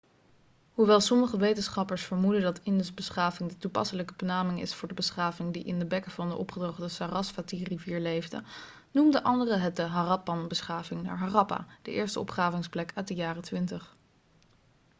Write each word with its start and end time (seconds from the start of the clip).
hoewel 0.73 0.99
sommige 0.99 1.37
wetenschappers 1.37 2.03
vermoeden 2.03 2.41
dat 2.41 2.59
indusbeschaving' 2.63 3.49
de 3.49 3.57
toepasselijke 3.57 4.13
benaming 4.17 4.61
is 4.61 4.75
voor 4.75 4.87
de 4.87 4.93
beschaving 4.93 5.53
die 5.53 5.63
in 5.63 5.79
de 5.79 5.85
bekken 5.85 6.11
van 6.11 6.29
de 6.29 6.35
opgedroogde 6.35 6.87
sarasvatirivier 6.89 7.99
leefde 7.99 8.43
noemen 8.91 9.23
anderen 9.23 9.59
het 9.61 9.75
de 9.75 9.81
harappanbeschaving 9.83 11.01
naar 11.03 11.17
harappa 11.17 11.67
de 11.81 11.91
eerste 11.91 12.19
opgravingsplek 12.19 12.91
uit 12.95 13.07
de 13.07 13.13
jaren 13.15 13.41
20 13.43 13.95